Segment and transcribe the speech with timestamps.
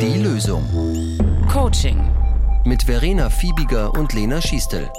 [0.00, 0.64] Die Lösung.
[1.50, 2.00] Coaching.
[2.64, 4.90] Mit Verena Fiebiger und Lena Schiestel.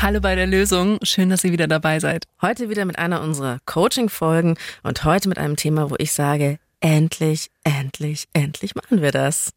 [0.00, 0.98] Hallo bei der Lösung.
[1.02, 2.26] Schön, dass ihr wieder dabei seid.
[2.40, 7.50] Heute wieder mit einer unserer Coaching-Folgen und heute mit einem Thema, wo ich sage, endlich,
[7.64, 9.52] endlich, endlich machen wir das.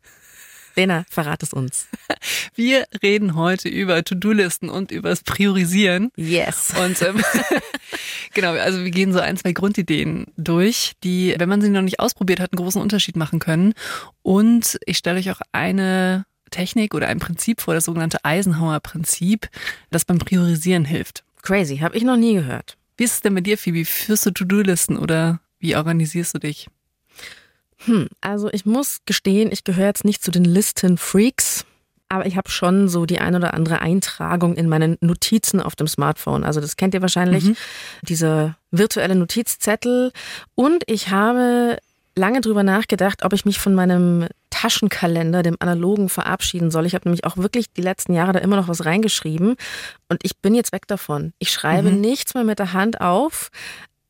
[0.76, 1.88] Lena, verrat es uns.
[2.56, 6.12] Wir reden heute über To-Do-Listen und über das Priorisieren.
[6.16, 6.74] Yes.
[6.82, 7.22] Und ähm,
[8.34, 12.00] genau, also wir gehen so ein, zwei Grundideen durch, die, wenn man sie noch nicht
[12.00, 13.74] ausprobiert hat, einen großen Unterschied machen können.
[14.22, 19.50] Und ich stelle euch auch eine Technik oder ein Prinzip vor, das sogenannte Eisenhower-Prinzip,
[19.90, 21.24] das beim Priorisieren hilft.
[21.42, 22.78] Crazy, habe ich noch nie gehört.
[22.98, 23.86] Wie ist es denn bei dir, Phoebe?
[23.86, 26.68] Führst du To-Do-Listen oder wie organisierst du dich?
[27.86, 31.66] Hm, also ich muss gestehen, ich gehöre jetzt nicht zu den Listen-Freaks,
[32.10, 35.88] aber ich habe schon so die ein oder andere Eintragung in meinen Notizen auf dem
[35.88, 36.44] Smartphone.
[36.44, 37.56] Also das kennt ihr wahrscheinlich, mhm.
[38.02, 40.12] diese virtuelle Notizzettel.
[40.54, 41.78] Und ich habe
[42.16, 46.86] lange drüber nachgedacht, ob ich mich von meinem Taschenkalender, dem analogen, verabschieden soll.
[46.86, 49.56] Ich habe nämlich auch wirklich die letzten Jahre da immer noch was reingeschrieben
[50.10, 51.34] und ich bin jetzt weg davon.
[51.40, 52.02] Ich schreibe mhm.
[52.02, 53.50] nichts mehr mit der Hand auf,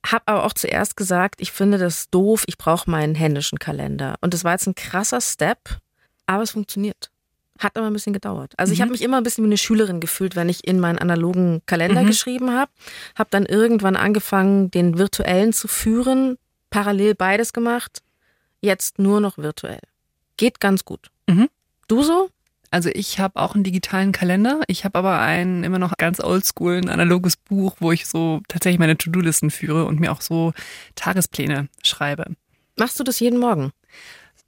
[0.06, 4.16] habe aber auch zuerst gesagt, ich finde das doof, ich brauche meinen händischen Kalender.
[4.22, 5.80] Und das war jetzt ein krasser Step,
[6.26, 7.12] aber es funktioniert.
[7.60, 8.54] Hat aber ein bisschen gedauert.
[8.58, 8.74] Also mhm.
[8.74, 11.62] ich habe mich immer ein bisschen wie eine Schülerin gefühlt, wenn ich in meinen analogen
[11.68, 12.08] Kalender mhm.
[12.08, 12.72] geschrieben habe.
[13.16, 16.38] Habe dann irgendwann angefangen, den virtuellen zu führen,
[16.72, 18.02] parallel beides gemacht,
[18.62, 19.82] jetzt nur noch virtuell.
[20.38, 21.12] Geht ganz gut.
[21.28, 21.50] Mhm.
[21.88, 22.30] Du so?
[22.72, 24.62] Also ich habe auch einen digitalen Kalender.
[24.68, 28.80] Ich habe aber ein immer noch ganz oldschool, ein analoges Buch, wo ich so tatsächlich
[28.80, 30.54] meine To-Do-Listen führe und mir auch so
[30.96, 32.26] Tagespläne schreibe.
[32.80, 33.72] Machst du das jeden Morgen?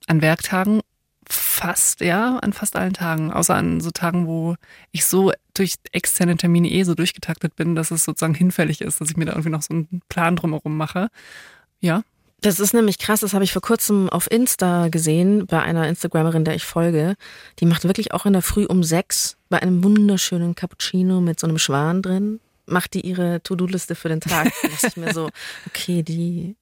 [0.08, 0.82] An Werktagen
[1.28, 3.32] fast, ja, an fast allen Tagen.
[3.32, 4.56] Außer an so Tagen, wo
[4.92, 9.10] ich so durch externe Termine eh so durchgetaktet bin, dass es sozusagen hinfällig ist, dass
[9.10, 11.10] ich mir da irgendwie noch so einen Plan drumherum mache.
[11.82, 12.04] Ja,
[12.46, 16.46] das ist nämlich krass, das habe ich vor kurzem auf Insta gesehen, bei einer Instagramerin,
[16.46, 17.16] der ich folge.
[17.60, 21.48] Die macht wirklich auch in der Früh um sechs bei einem wunderschönen Cappuccino mit so
[21.48, 24.52] einem Schwan drin, macht die ihre To-Do-Liste für den Tag.
[24.62, 25.30] Da dachte ich mir so,
[25.68, 26.56] okay, die,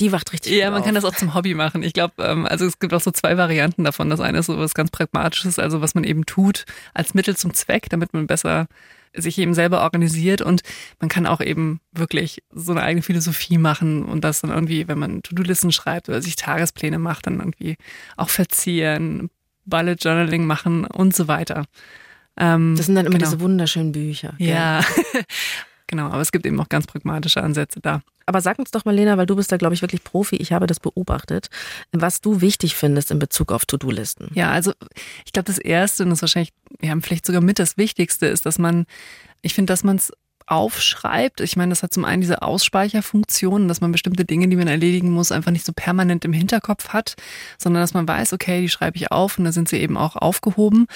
[0.00, 0.86] die wacht richtig Ja, man auf.
[0.86, 1.82] kann das auch zum Hobby machen.
[1.82, 4.10] Ich glaube, ähm, also es gibt auch so zwei Varianten davon.
[4.10, 7.54] Das eine ist so was ganz Pragmatisches, also was man eben tut als Mittel zum
[7.54, 8.66] Zweck, damit man besser
[9.14, 10.62] sich eben selber organisiert und
[11.00, 14.98] man kann auch eben wirklich so eine eigene Philosophie machen und das dann irgendwie, wenn
[14.98, 17.76] man To-Do-Listen schreibt oder sich Tagespläne macht, dann irgendwie
[18.16, 19.30] auch verzieren,
[19.64, 21.64] Bullet Journaling machen und so weiter.
[22.36, 23.30] Ähm, das sind dann immer genau.
[23.30, 24.34] diese wunderschönen Bücher.
[24.38, 24.82] Ja,
[25.92, 26.06] genau.
[26.06, 28.02] Aber es gibt eben auch ganz pragmatische Ansätze da.
[28.26, 30.36] Aber sag uns doch mal, Lena, weil du bist da, glaube ich, wirklich Profi.
[30.36, 31.48] Ich habe das beobachtet,
[31.92, 34.30] was du wichtig findest in Bezug auf To-Do-Listen.
[34.34, 34.72] Ja, also
[35.26, 38.58] ich glaube, das Erste und das wahrscheinlich, ja, vielleicht sogar mit das Wichtigste ist, dass
[38.58, 38.86] man,
[39.42, 40.12] ich finde, dass man es
[40.46, 41.40] aufschreibt.
[41.40, 45.10] Ich meine, das hat zum einen diese Ausspeicherfunktion, dass man bestimmte Dinge, die man erledigen
[45.10, 47.16] muss, einfach nicht so permanent im Hinterkopf hat,
[47.58, 50.16] sondern dass man weiß, okay, die schreibe ich auf und da sind sie eben auch
[50.16, 50.86] aufgehoben.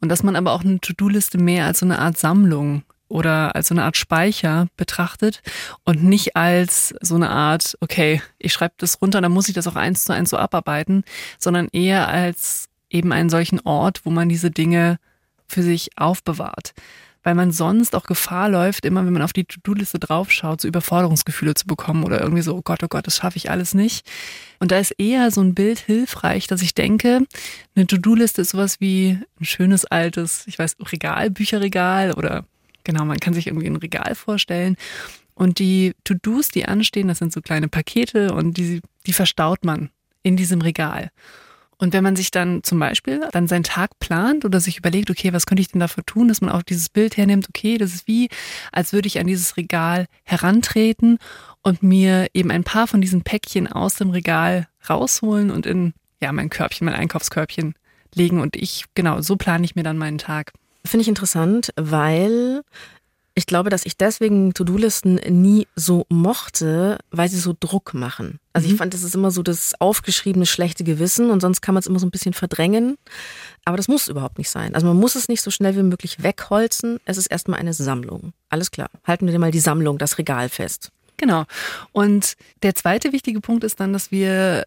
[0.00, 3.68] Und dass man aber auch eine To-Do-Liste mehr als so eine Art Sammlung oder als
[3.68, 5.42] so eine Art Speicher betrachtet
[5.84, 9.66] und nicht als so eine Art, okay, ich schreibe das runter, dann muss ich das
[9.66, 11.04] auch eins zu eins so abarbeiten,
[11.38, 14.98] sondern eher als eben einen solchen Ort, wo man diese Dinge
[15.46, 16.72] für sich aufbewahrt.
[17.22, 21.54] Weil man sonst auch Gefahr läuft, immer wenn man auf die To-Do-Liste draufschaut, so Überforderungsgefühle
[21.54, 24.06] zu bekommen oder irgendwie so, oh Gott, oh Gott, das schaffe ich alles nicht.
[24.60, 27.26] Und da ist eher so ein Bild hilfreich, dass ich denke,
[27.74, 32.44] eine To-Do-Liste ist sowas wie ein schönes altes, ich weiß, Regal, Bücherregal oder
[32.84, 34.76] Genau, man kann sich irgendwie ein Regal vorstellen.
[35.34, 39.90] Und die To-Dos, die anstehen, das sind so kleine Pakete und die, die verstaut man
[40.22, 41.10] in diesem Regal.
[41.76, 45.32] Und wenn man sich dann zum Beispiel dann seinen Tag plant oder sich überlegt, okay,
[45.32, 48.06] was könnte ich denn dafür tun, dass man auch dieses Bild hernimmt, okay, das ist
[48.06, 48.28] wie,
[48.70, 51.18] als würde ich an dieses Regal herantreten
[51.62, 56.30] und mir eben ein paar von diesen Päckchen aus dem Regal rausholen und in, ja,
[56.32, 57.74] mein Körbchen, mein Einkaufskörbchen
[58.14, 58.40] legen.
[58.40, 60.52] Und ich, genau, so plane ich mir dann meinen Tag.
[60.86, 62.62] Finde ich interessant, weil
[63.36, 68.38] ich glaube, dass ich deswegen To-Do-Listen nie so mochte, weil sie so Druck machen.
[68.52, 68.74] Also mhm.
[68.74, 71.88] ich fand, das ist immer so das aufgeschriebene schlechte Gewissen und sonst kann man es
[71.88, 72.96] immer so ein bisschen verdrängen.
[73.64, 74.74] Aber das muss überhaupt nicht sein.
[74.74, 77.00] Also man muss es nicht so schnell wie möglich wegholzen.
[77.06, 78.32] Es ist erstmal eine Sammlung.
[78.50, 78.88] Alles klar.
[79.04, 80.92] Halten wir dir mal die Sammlung, das Regal fest.
[81.16, 81.44] Genau.
[81.92, 84.64] Und der zweite wichtige Punkt ist dann, dass wir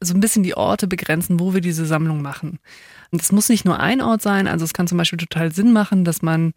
[0.00, 2.58] so ein bisschen die Orte begrenzen, wo wir diese Sammlung machen.
[3.10, 5.72] Und es muss nicht nur ein Ort sein, also es kann zum Beispiel total Sinn
[5.72, 6.52] machen, dass man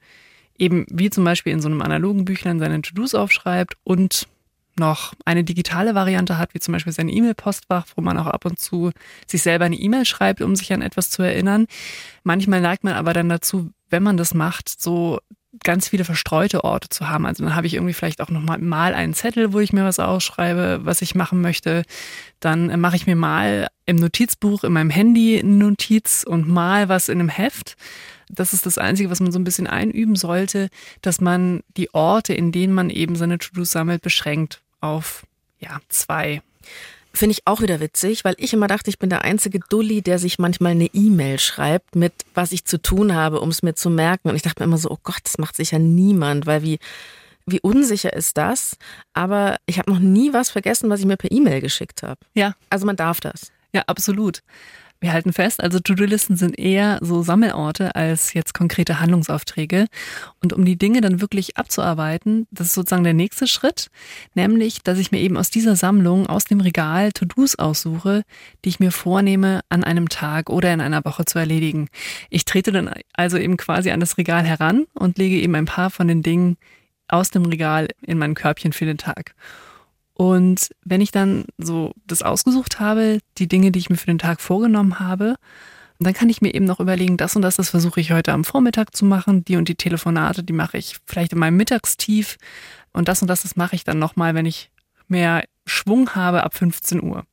[0.58, 4.28] eben wie zum Beispiel in so einem analogen Büchlein seine To-Dos aufschreibt und
[4.78, 8.60] noch eine digitale Variante hat, wie zum Beispiel sein E-Mail-Postfach, wo man auch ab und
[8.60, 8.92] zu
[9.28, 11.68] sich selber eine E-Mail schreibt, um sich an etwas zu erinnern.
[12.24, 15.20] Manchmal neigt man aber dann dazu, wenn man das macht, so
[15.64, 17.26] ganz viele verstreute Orte zu haben.
[17.26, 19.86] Also dann habe ich irgendwie vielleicht auch noch mal, mal einen Zettel, wo ich mir
[19.86, 21.84] was ausschreibe, was ich machen möchte.
[22.40, 26.90] Dann äh, mache ich mir mal im Notizbuch in meinem Handy eine Notiz und mal
[26.90, 27.76] was in einem Heft.
[28.30, 30.70] Das ist das Einzige, was man so ein bisschen einüben sollte,
[31.02, 35.26] dass man die Orte, in denen man eben seine To-Dos sammelt, beschränkt auf
[35.60, 36.42] ja zwei.
[37.20, 40.20] Finde ich auch wieder witzig, weil ich immer dachte, ich bin der einzige Dulli, der
[40.20, 43.90] sich manchmal eine E-Mail schreibt mit, was ich zu tun habe, um es mir zu
[43.90, 44.30] merken.
[44.30, 46.80] Und ich dachte mir immer so, oh Gott, das macht sicher niemand, weil wie,
[47.46, 48.78] wie unsicher ist das?
[49.12, 52.22] Aber ich habe noch nie was vergessen, was ich mir per E-Mail geschickt habe.
[52.36, 52.56] Ja.
[52.70, 53.52] Also man darf das.
[53.74, 54.42] Ja, absolut.
[55.02, 59.88] Wir halten fest, also To-Do-Listen sind eher so Sammelorte als jetzt konkrete Handlungsaufträge.
[60.44, 63.92] Und um die Dinge dann wirklich abzuarbeiten, das ist sozusagen der nächste Schritt,
[64.34, 68.24] nämlich, dass ich mir eben aus dieser Sammlung, aus dem Regal To-Dos aussuche,
[68.66, 71.88] die ich mir vornehme, an einem Tag oder in einer Woche zu erledigen.
[72.30, 75.92] Ich trete dann also eben quasi an das Regal heran und lege eben ein paar
[75.92, 76.58] von den Dingen
[77.08, 79.34] aus dem Regal in mein Körbchen für den Tag.
[80.20, 84.20] Und wenn ich dann so das ausgesucht habe, die Dinge, die ich mir für den
[84.20, 85.36] Tag vorgenommen habe,
[85.98, 88.44] dann kann ich mir eben noch überlegen, das und das, das versuche ich heute am
[88.44, 92.36] Vormittag zu machen, die und die Telefonate, die mache ich vielleicht in meinem Mittagstief
[92.92, 94.72] und das und das, das mache ich dann nochmal, wenn ich
[95.08, 97.24] mehr Schwung habe ab 15 Uhr.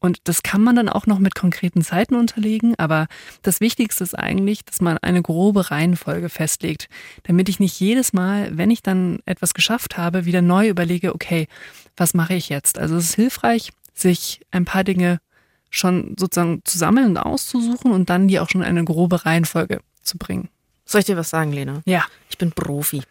[0.00, 3.06] Und das kann man dann auch noch mit konkreten Zeiten unterlegen, aber
[3.42, 6.88] das Wichtigste ist eigentlich, dass man eine grobe Reihenfolge festlegt,
[7.24, 11.48] damit ich nicht jedes Mal, wenn ich dann etwas geschafft habe, wieder neu überlege, okay,
[11.96, 12.78] was mache ich jetzt?
[12.78, 15.20] Also es ist hilfreich, sich ein paar Dinge
[15.68, 19.80] schon sozusagen zu sammeln und auszusuchen und dann die auch schon in eine grobe Reihenfolge
[20.02, 20.48] zu bringen.
[20.84, 21.82] Soll ich dir was sagen, Lena?
[21.84, 22.04] Ja.
[22.30, 23.02] Ich bin Profi,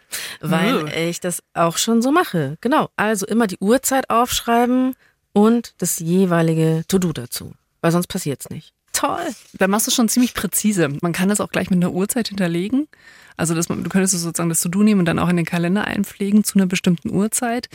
[0.42, 0.88] weil oh.
[0.88, 2.58] ich das auch schon so mache.
[2.60, 2.90] Genau.
[2.98, 4.96] Also immer die Uhrzeit aufschreiben,
[5.34, 7.54] und das jeweilige To-Do dazu.
[7.82, 8.74] Weil sonst passiert es nicht.
[8.92, 9.28] Toll.
[9.54, 10.90] Da machst du schon ziemlich präzise.
[11.02, 12.88] Man kann das auch gleich mit einer Uhrzeit hinterlegen.
[13.38, 16.44] Also man, du könntest sozusagen das To-Do nehmen und dann auch in den Kalender einpflegen
[16.44, 17.70] zu einer bestimmten Uhrzeit.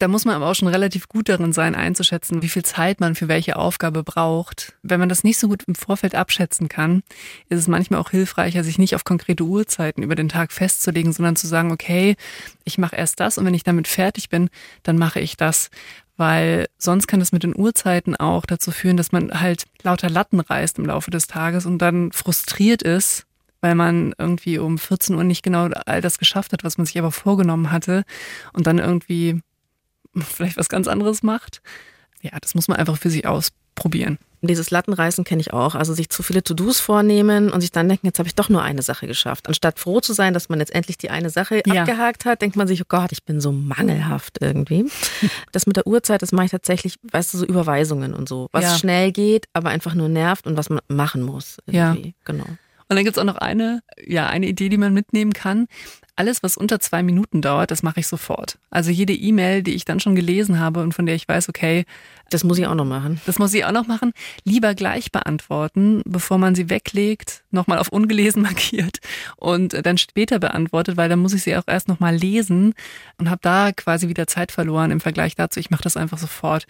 [0.00, 3.14] Da muss man aber auch schon relativ gut darin sein, einzuschätzen, wie viel Zeit man
[3.14, 4.72] für welche Aufgabe braucht.
[4.82, 7.02] Wenn man das nicht so gut im Vorfeld abschätzen kann,
[7.50, 11.36] ist es manchmal auch hilfreicher, sich nicht auf konkrete Uhrzeiten über den Tag festzulegen, sondern
[11.36, 12.16] zu sagen, okay,
[12.64, 14.48] ich mache erst das und wenn ich damit fertig bin,
[14.84, 15.68] dann mache ich das
[16.20, 20.38] weil sonst kann es mit den Uhrzeiten auch dazu führen, dass man halt lauter Latten
[20.38, 23.24] reißt im Laufe des Tages und dann frustriert ist,
[23.62, 26.98] weil man irgendwie um 14 Uhr nicht genau all das geschafft hat, was man sich
[26.98, 28.04] aber vorgenommen hatte
[28.52, 29.40] und dann irgendwie
[30.14, 31.62] vielleicht was ganz anderes macht.
[32.20, 34.18] Ja, das muss man einfach für sich ausprobieren.
[34.42, 35.74] Dieses Lattenreißen kenne ich auch.
[35.74, 38.62] Also sich zu viele To-Dos vornehmen und sich dann denken, jetzt habe ich doch nur
[38.62, 39.48] eine Sache geschafft.
[39.48, 41.82] Anstatt froh zu sein, dass man jetzt endlich die eine Sache ja.
[41.82, 44.86] abgehakt hat, denkt man sich, oh Gott, ich bin so mangelhaft irgendwie.
[45.52, 48.48] das mit der Uhrzeit, das mache ich tatsächlich, weißt du, so Überweisungen und so.
[48.52, 48.78] Was ja.
[48.78, 51.58] schnell geht, aber einfach nur nervt und was man machen muss.
[51.66, 52.08] Irgendwie.
[52.08, 52.14] Ja.
[52.24, 52.46] Genau.
[52.90, 55.68] Und dann gibt's auch noch eine, ja, eine Idee, die man mitnehmen kann.
[56.20, 58.58] Alles, was unter zwei Minuten dauert, das mache ich sofort.
[58.68, 61.86] Also jede E-Mail, die ich dann schon gelesen habe und von der ich weiß, okay,
[62.28, 63.18] das muss ich auch noch machen.
[63.24, 64.12] Das muss ich auch noch machen.
[64.44, 68.98] Lieber gleich beantworten, bevor man sie weglegt, nochmal auf ungelesen markiert
[69.38, 72.74] und dann später beantwortet, weil dann muss ich sie auch erst nochmal lesen
[73.16, 75.58] und habe da quasi wieder Zeit verloren im Vergleich dazu.
[75.58, 76.66] Ich mache das einfach sofort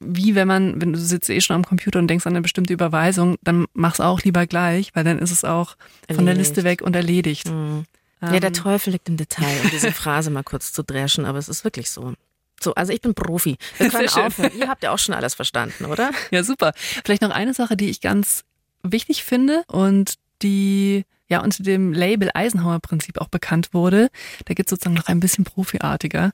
[0.00, 2.74] wie wenn man, wenn du sitzt eh schon am Computer und denkst an eine bestimmte
[2.74, 6.16] Überweisung, dann mach's auch lieber gleich, weil dann ist es auch erledigt.
[6.16, 7.48] von der Liste weg und erledigt.
[7.48, 7.84] Mhm.
[8.20, 8.54] Ja, der ähm.
[8.54, 11.90] Teufel liegt im Detail, um diese Phrase mal kurz zu dreschen, aber es ist wirklich
[11.90, 12.14] so.
[12.60, 13.58] So, also ich bin Profi.
[13.78, 14.52] Wir können aufhören.
[14.56, 16.10] Ihr habt ja auch schon alles verstanden, oder?
[16.30, 16.72] Ja, super.
[16.76, 18.44] Vielleicht noch eine Sache, die ich ganz
[18.82, 24.08] wichtig finde und die ja unter dem Label Eisenhower-Prinzip auch bekannt wurde.
[24.44, 26.32] Da geht es sozusagen noch ein bisschen profiartiger.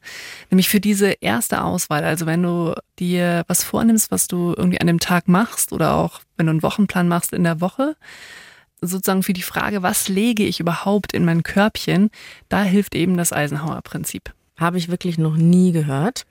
[0.50, 2.04] Nämlich für diese erste Auswahl.
[2.04, 6.20] Also wenn du dir was vornimmst, was du irgendwie an dem Tag machst oder auch
[6.36, 7.96] wenn du einen Wochenplan machst in der Woche,
[8.80, 12.10] sozusagen für die Frage, was lege ich überhaupt in mein Körbchen,
[12.48, 14.32] da hilft eben das Eisenhower-Prinzip.
[14.58, 16.26] Habe ich wirklich noch nie gehört.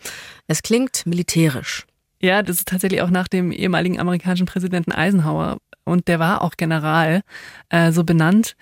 [0.47, 1.85] Es klingt militärisch.
[2.21, 6.55] Ja, das ist tatsächlich auch nach dem ehemaligen amerikanischen Präsidenten Eisenhower und der war auch
[6.57, 7.21] General
[7.69, 8.55] äh, so benannt.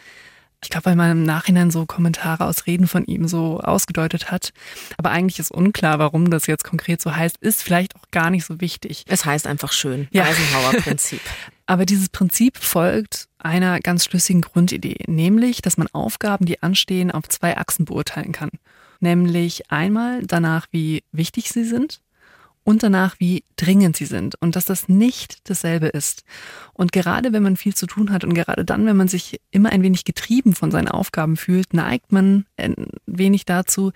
[0.64, 4.54] Ich glaube, weil man im Nachhinein so Kommentare aus Reden von ihm so ausgedeutet hat.
[4.98, 8.46] Aber eigentlich ist unklar, warum das jetzt konkret so heißt, ist vielleicht auch gar nicht
[8.46, 9.04] so wichtig.
[9.08, 10.08] Es heißt einfach schön.
[10.12, 10.24] Ja.
[10.24, 11.22] Eisenhower-Prinzip.
[11.68, 17.28] Aber dieses Prinzip folgt einer ganz schlüssigen Grundidee, nämlich, dass man Aufgaben, die anstehen, auf
[17.30, 18.50] zwei Achsen beurteilen kann.
[19.00, 22.02] Nämlich einmal danach, wie wichtig sie sind
[22.64, 26.24] und danach, wie dringend sie sind und dass das nicht dasselbe ist.
[26.74, 29.70] Und gerade wenn man viel zu tun hat und gerade dann, wenn man sich immer
[29.70, 32.76] ein wenig getrieben von seinen Aufgaben fühlt, neigt man ein
[33.06, 33.94] wenig dazu,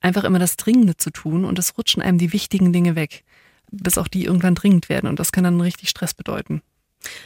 [0.00, 3.22] einfach immer das Dringende zu tun und es rutschen einem die wichtigen Dinge weg,
[3.70, 6.62] bis auch die irgendwann dringend werden und das kann dann richtig Stress bedeuten.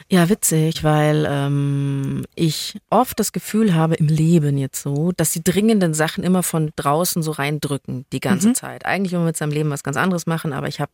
[0.08, 5.42] Ja, witzig, weil ähm, ich oft das Gefühl habe im Leben jetzt so, dass die
[5.42, 8.54] dringenden Sachen immer von draußen so reindrücken die ganze mhm.
[8.54, 8.86] Zeit.
[8.86, 10.92] Eigentlich will man mit seinem Leben was ganz anderes machen, aber ich habe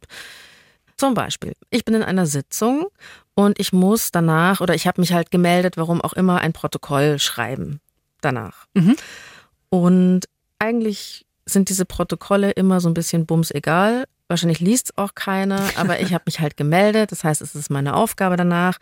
[0.97, 2.89] zum Beispiel, ich bin in einer Sitzung
[3.35, 7.19] und ich muss danach oder ich habe mich halt gemeldet, warum auch immer, ein Protokoll
[7.19, 7.81] schreiben
[8.21, 8.67] danach.
[8.75, 8.97] Mhm.
[9.71, 10.21] Und
[10.59, 14.05] eigentlich sind diese Protokolle immer so ein bisschen bums egal.
[14.31, 17.11] Wahrscheinlich liest es auch keiner, aber ich habe mich halt gemeldet.
[17.11, 18.79] Das heißt, es ist meine Aufgabe danach.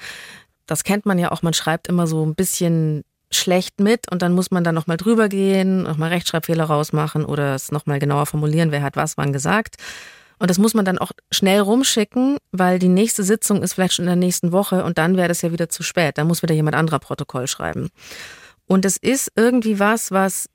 [0.67, 4.35] Das kennt man ja auch, man schreibt immer so ein bisschen schlecht mit und dann
[4.35, 8.83] muss man dann nochmal drüber gehen, nochmal Rechtschreibfehler rausmachen oder es nochmal genauer formulieren, wer
[8.83, 9.77] hat was wann gesagt.
[10.39, 14.05] Und das muss man dann auch schnell rumschicken, weil die nächste Sitzung ist vielleicht schon
[14.05, 16.19] in der nächsten Woche und dann wäre das ja wieder zu spät.
[16.19, 17.89] Dann muss wieder jemand anderer Protokoll schreiben.
[18.67, 20.51] Und es ist irgendwie was, was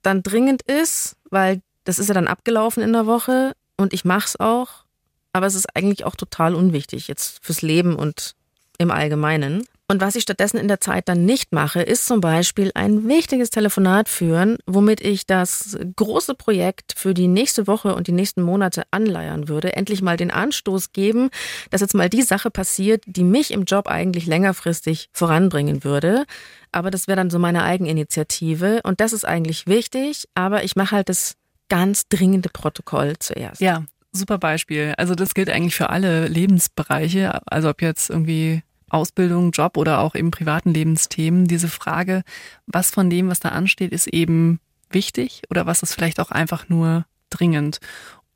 [0.00, 4.26] dann dringend ist, weil das ist ja dann abgelaufen in der Woche und ich mache
[4.26, 4.84] es auch.
[5.32, 8.34] Aber es ist eigentlich auch total unwichtig jetzt fürs Leben und
[8.78, 9.64] im Allgemeinen.
[9.90, 13.48] Und was ich stattdessen in der Zeit dann nicht mache, ist zum Beispiel ein wichtiges
[13.48, 18.82] Telefonat führen, womit ich das große Projekt für die nächste Woche und die nächsten Monate
[18.90, 19.72] anleiern würde.
[19.72, 21.30] Endlich mal den Anstoß geben,
[21.70, 26.26] dass jetzt mal die Sache passiert, die mich im Job eigentlich längerfristig voranbringen würde.
[26.70, 28.80] Aber das wäre dann so meine Eigeninitiative.
[28.84, 30.28] Und das ist eigentlich wichtig.
[30.34, 31.36] Aber ich mache halt das
[31.68, 33.60] ganz dringende Protokoll zuerst.
[33.60, 34.94] Ja, super Beispiel.
[34.96, 37.40] Also das gilt eigentlich für alle Lebensbereiche.
[37.46, 42.22] Also ob jetzt irgendwie Ausbildung, Job oder auch im privaten Lebensthemen, diese Frage,
[42.66, 44.60] was von dem, was da ansteht, ist eben
[44.90, 47.80] wichtig oder was ist vielleicht auch einfach nur dringend.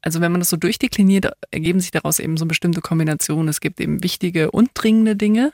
[0.03, 3.49] Also wenn man das so durchdekliniert, ergeben sich daraus eben so bestimmte Kombinationen.
[3.49, 5.53] Es gibt eben wichtige und dringende Dinge,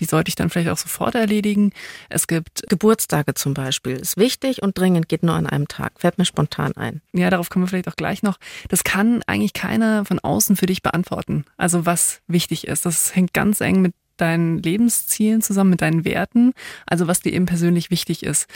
[0.00, 1.72] die sollte ich dann vielleicht auch sofort erledigen.
[2.08, 3.96] Es gibt Geburtstage zum Beispiel.
[3.96, 5.92] Ist wichtig und dringend, geht nur an einem Tag.
[5.98, 7.02] Fällt mir spontan ein.
[7.12, 8.38] Ja, darauf kommen wir vielleicht auch gleich noch.
[8.68, 11.44] Das kann eigentlich keiner von außen für dich beantworten.
[11.56, 12.86] Also was wichtig ist.
[12.86, 16.52] Das hängt ganz eng mit deinen Lebenszielen zusammen, mit deinen Werten,
[16.86, 18.46] also was dir eben persönlich wichtig ist.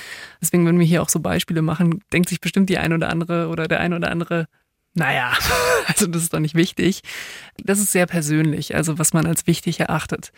[0.40, 3.48] Deswegen, wenn wir hier auch so Beispiele machen, denkt sich bestimmt die eine oder andere
[3.48, 4.46] oder der eine oder andere,
[4.94, 5.32] naja,
[5.86, 7.02] also das ist doch nicht wichtig.
[7.62, 10.32] Das ist sehr persönlich, also was man als wichtig erachtet.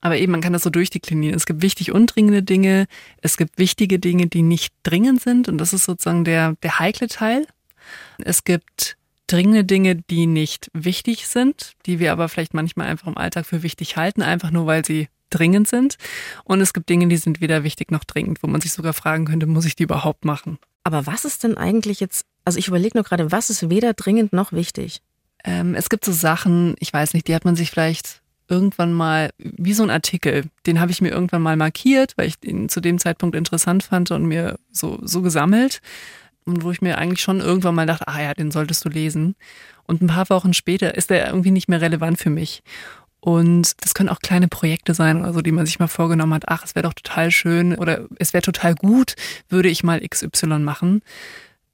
[0.00, 1.34] Aber eben, man kann das so durchdeklinieren.
[1.34, 2.86] Es gibt wichtig und dringende Dinge.
[3.22, 5.48] Es gibt wichtige Dinge, die nicht dringend sind.
[5.48, 7.46] Und das ist sozusagen der, der heikle Teil.
[8.18, 13.16] Es gibt dringende Dinge, die nicht wichtig sind, die wir aber vielleicht manchmal einfach im
[13.16, 15.96] Alltag für wichtig halten, einfach nur weil sie dringend sind.
[16.44, 19.24] Und es gibt Dinge, die sind weder wichtig noch dringend, wo man sich sogar fragen
[19.24, 20.58] könnte, muss ich die überhaupt machen?
[20.84, 24.32] Aber was ist denn eigentlich jetzt, also ich überlege nur gerade, was ist weder dringend
[24.32, 25.02] noch wichtig?
[25.44, 29.30] Ähm, es gibt so Sachen, ich weiß nicht, die hat man sich vielleicht irgendwann mal,
[29.38, 32.80] wie so ein Artikel, den habe ich mir irgendwann mal markiert, weil ich ihn zu
[32.80, 35.80] dem Zeitpunkt interessant fand und mir so, so gesammelt
[36.44, 39.34] und wo ich mir eigentlich schon irgendwann mal dachte, ah ja, den solltest du lesen.
[39.82, 42.62] Und ein paar Wochen später ist der irgendwie nicht mehr relevant für mich.
[43.18, 46.46] Und das können auch kleine Projekte sein oder so, die man sich mal vorgenommen hat,
[46.46, 49.16] ach, es wäre doch total schön oder es wäre total gut,
[49.48, 51.02] würde ich mal XY machen.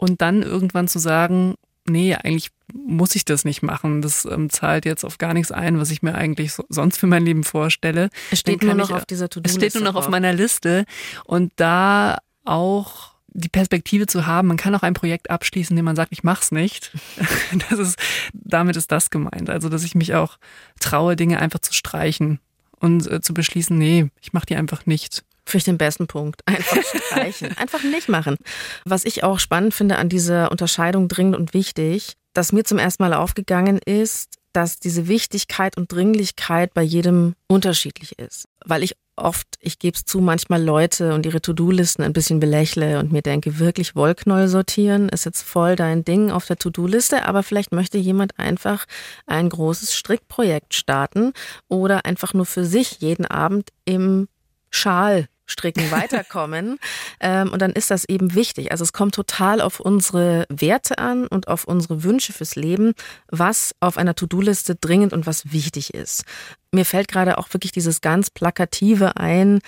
[0.03, 1.55] Und dann irgendwann zu sagen,
[1.87, 4.03] nee, eigentlich muss ich das nicht machen.
[4.03, 7.07] Das ähm, zahlt jetzt auf gar nichts ein, was ich mir eigentlich so, sonst für
[7.07, 8.11] mein Leben vorstelle.
[8.33, 9.65] Es steht nur noch ich, auf dieser To-Do-Liste.
[9.65, 10.87] Es steht nur noch auf meiner Liste.
[11.23, 15.95] Und da auch die Perspektive zu haben, man kann auch ein Projekt abschließen, indem man
[15.95, 16.91] sagt, ich mach's nicht.
[17.71, 17.97] Das ist,
[18.33, 19.51] damit ist das gemeint.
[19.51, 20.37] Also, dass ich mich auch
[20.81, 22.41] traue, Dinge einfach zu streichen
[22.81, 25.23] und äh, zu beschließen, nee, ich mach die einfach nicht.
[25.45, 26.41] Für den besten Punkt.
[26.47, 27.57] Einfach streichen.
[27.59, 28.37] einfach nicht machen.
[28.85, 33.03] Was ich auch spannend finde an dieser Unterscheidung dringend und wichtig, dass mir zum ersten
[33.03, 38.47] Mal aufgegangen ist, dass diese Wichtigkeit und Dringlichkeit bei jedem unterschiedlich ist.
[38.65, 42.99] Weil ich oft, ich gebe es zu, manchmal Leute und ihre To-Do-Listen ein bisschen belächle
[42.99, 47.43] und mir denke, wirklich Wollknäuel sortieren ist jetzt voll dein Ding auf der To-Do-Liste, aber
[47.43, 48.87] vielleicht möchte jemand einfach
[49.27, 51.33] ein großes Strickprojekt starten
[51.69, 54.29] oder einfach nur für sich jeden Abend im
[54.71, 56.79] Schal Stricken weiterkommen.
[57.21, 58.73] ähm, und dann ist das eben wichtig.
[58.73, 62.95] Also es kommt total auf unsere Werte an und auf unsere Wünsche fürs Leben,
[63.29, 66.25] was auf einer To-Do-Liste dringend und was wichtig ist.
[66.73, 69.61] Mir fällt gerade auch wirklich dieses ganz plakative ein.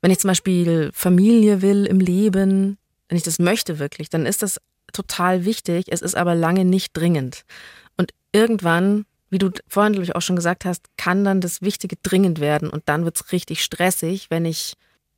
[0.00, 4.42] Wenn ich zum Beispiel Familie will im Leben, wenn ich das möchte wirklich, dann ist
[4.42, 4.60] das
[4.92, 5.86] total wichtig.
[5.88, 7.44] Es ist aber lange nicht dringend.
[7.96, 11.96] Und irgendwann wie du vorhin, glaube ich, auch schon gesagt hast, kann dann das Wichtige
[12.02, 14.74] dringend werden und dann wird es richtig stressig, wenn ich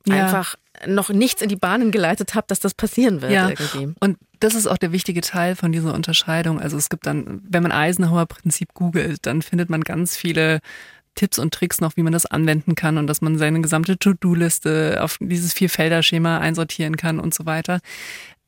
[0.07, 0.25] ja.
[0.25, 0.55] einfach
[0.87, 3.49] noch nichts in die Bahnen geleitet habe, dass das passieren wird ja.
[3.49, 3.93] irgendwie.
[3.99, 6.59] Und das ist auch der wichtige Teil von dieser Unterscheidung.
[6.59, 10.59] Also es gibt dann, wenn man Eisenhower Prinzip googelt, dann findet man ganz viele
[11.15, 14.99] Tipps und Tricks noch, wie man das anwenden kann und dass man seine gesamte To-Do-Liste
[15.01, 17.79] auf dieses Vier-Felder-Schema einsortieren kann und so weiter.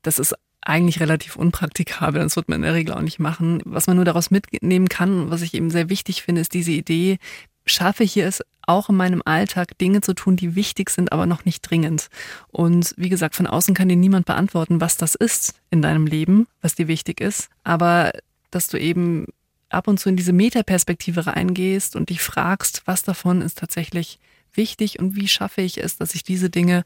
[0.02, 2.22] Das ist eigentlich relativ unpraktikabel.
[2.22, 3.62] Das wird man in der Regel auch nicht machen.
[3.64, 7.20] Was man nur daraus mitnehmen kann, was ich eben sehr wichtig finde, ist diese Idee,
[7.68, 11.46] schaffe hier es auch in meinem Alltag Dinge zu tun, die wichtig sind, aber noch
[11.46, 12.10] nicht dringend.
[12.50, 16.48] Und wie gesagt, von außen kann dir niemand beantworten, was das ist in deinem Leben,
[16.62, 17.50] was dir wichtig ist.
[17.64, 18.12] Aber
[18.52, 19.28] dass du eben
[19.70, 24.20] ab und zu in diese Metaperspektive reingehst und dich fragst, was davon ist tatsächlich
[24.54, 26.84] wichtig und wie schaffe ich es, dass ich diese Dinge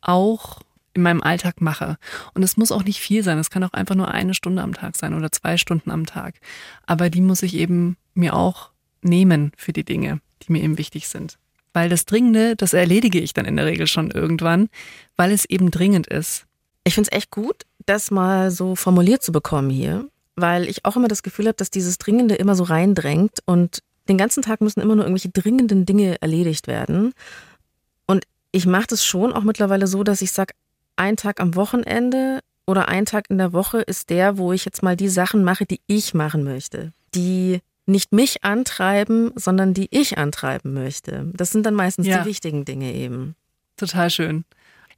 [0.00, 0.60] auch
[0.94, 1.96] in meinem Alltag mache.
[2.34, 3.38] Und es muss auch nicht viel sein.
[3.38, 6.34] Es kann auch einfach nur eine Stunde am Tag sein oder zwei Stunden am Tag.
[6.86, 8.71] Aber die muss ich eben mir auch
[9.02, 11.38] nehmen für die Dinge, die mir eben wichtig sind.
[11.72, 14.68] Weil das Dringende, das erledige ich dann in der Regel schon irgendwann,
[15.16, 16.46] weil es eben dringend ist.
[16.84, 20.96] Ich finde es echt gut, das mal so formuliert zu bekommen hier, weil ich auch
[20.96, 23.78] immer das Gefühl habe, dass dieses Dringende immer so reindrängt und
[24.08, 27.12] den ganzen Tag müssen immer nur irgendwelche dringenden Dinge erledigt werden.
[28.06, 30.54] Und ich mache das schon auch mittlerweile so, dass ich sage,
[30.96, 34.82] ein Tag am Wochenende oder ein Tag in der Woche ist der, wo ich jetzt
[34.82, 37.60] mal die Sachen mache, die ich machen möchte, die
[37.92, 41.30] nicht mich antreiben, sondern die ich antreiben möchte.
[41.34, 42.22] Das sind dann meistens ja.
[42.22, 43.36] die wichtigen Dinge eben.
[43.76, 44.44] Total schön.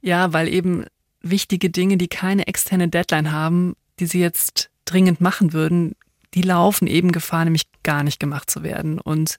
[0.01, 0.85] Ja, weil eben
[1.21, 5.95] wichtige Dinge, die keine externe Deadline haben, die sie jetzt dringend machen würden,
[6.33, 8.99] die laufen eben Gefahr, nämlich gar nicht gemacht zu werden.
[8.99, 9.37] Und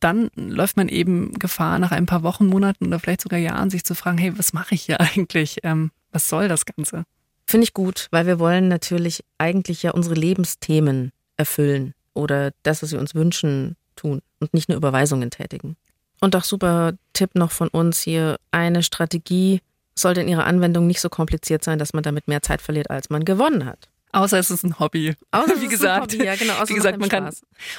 [0.00, 3.84] dann läuft man eben Gefahr, nach ein paar Wochen, Monaten oder vielleicht sogar Jahren sich
[3.84, 5.58] zu fragen, hey, was mache ich hier eigentlich?
[5.64, 7.04] Ähm, was soll das Ganze?
[7.46, 12.92] Finde ich gut, weil wir wollen natürlich eigentlich ja unsere Lebensthemen erfüllen oder das, was
[12.92, 15.76] wir uns wünschen, tun und nicht nur Überweisungen tätigen.
[16.20, 19.60] Und auch super Tipp noch von uns hier, eine Strategie
[19.94, 23.10] sollte in ihrer Anwendung nicht so kompliziert sein, dass man damit mehr Zeit verliert, als
[23.10, 23.88] man gewonnen hat.
[24.12, 25.14] Außer es ist ein Hobby.
[25.30, 27.30] Außer wie gesagt, Hobby, ja, genau, wie gesagt, man kann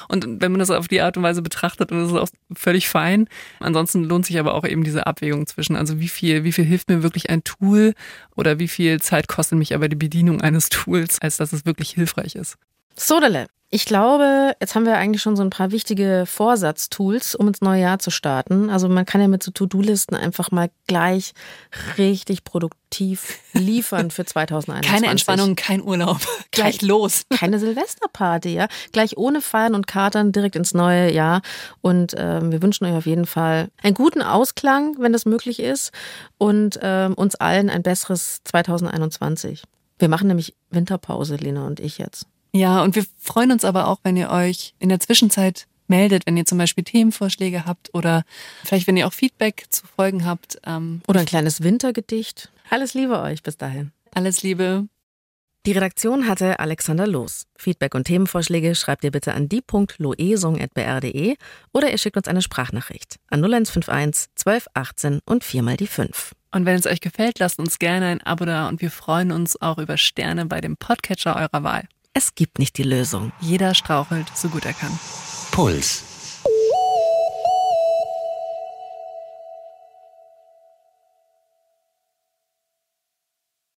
[0.08, 2.88] und wenn man das auf die Art und Weise betrachtet, dann ist es auch völlig
[2.88, 3.28] fein.
[3.58, 6.90] Ansonsten lohnt sich aber auch eben diese Abwägung zwischen, also wie viel, wie viel hilft
[6.90, 7.94] mir wirklich ein Tool
[8.36, 11.90] oder wie viel Zeit kostet mich aber die Bedienung eines Tools, als dass es wirklich
[11.90, 12.56] hilfreich ist.
[12.96, 13.46] Sodele.
[13.70, 17.82] Ich glaube, jetzt haben wir eigentlich schon so ein paar wichtige Vorsatztools, um ins neue
[17.82, 18.70] Jahr zu starten.
[18.70, 21.32] Also man kann ja mit so To-Do-Listen einfach mal gleich
[21.98, 24.90] richtig produktiv liefern für 2021.
[24.90, 26.18] Keine Entspannung, kein Urlaub.
[26.50, 27.24] Gleich los.
[27.28, 28.68] Keine Silvesterparty, ja.
[28.92, 31.42] Gleich ohne Feiern und Katern direkt ins neue Jahr.
[31.82, 35.92] Und ähm, wir wünschen euch auf jeden Fall einen guten Ausklang, wenn das möglich ist.
[36.38, 39.64] Und ähm, uns allen ein besseres 2021.
[39.98, 42.26] Wir machen nämlich Winterpause, Lena und ich jetzt.
[42.58, 46.36] Ja, und wir freuen uns aber auch, wenn ihr euch in der Zwischenzeit meldet, wenn
[46.36, 48.24] ihr zum Beispiel Themenvorschläge habt oder
[48.64, 50.58] vielleicht, wenn ihr auch Feedback zu Folgen habt.
[50.66, 52.50] Ähm, oder ein kleines Wintergedicht.
[52.68, 53.92] Alles Liebe euch bis dahin.
[54.12, 54.88] Alles Liebe.
[55.66, 57.46] Die Redaktion hatte Alexander Loos.
[57.56, 61.36] Feedback und Themenvorschläge schreibt ihr bitte an die.loesung.br.de
[61.72, 66.32] oder ihr schickt uns eine Sprachnachricht an 0151 1218 und viermal die 5.
[66.50, 69.60] Und wenn es euch gefällt, lasst uns gerne ein Abo da und wir freuen uns
[69.62, 71.86] auch über Sterne bei dem Podcatcher eurer Wahl.
[72.14, 73.32] Es gibt nicht die Lösung.
[73.40, 74.98] Jeder strauchelt so gut er kann.
[75.50, 76.07] Puls.